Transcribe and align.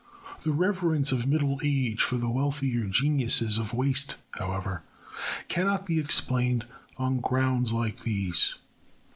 The 0.43 0.51
reverence 0.51 1.11
of 1.11 1.27
middle 1.27 1.59
age 1.63 2.01
for 2.01 2.17
the 2.17 2.27
wealthier 2.31 2.87
geniuses 2.87 3.59
of 3.59 3.71
waste, 3.71 4.15
however, 4.31 4.81
cannot 5.47 5.85
be 5.85 5.99
explained 5.99 6.65
on 6.97 7.19
grounds 7.19 7.71
like 7.71 7.99
these. 7.99 8.55